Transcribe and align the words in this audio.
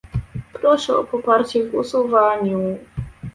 Proszę 0.53 0.97
o 0.97 1.03
poparcie 1.03 1.63
w 1.63 1.71
głosowaniu 1.71 2.77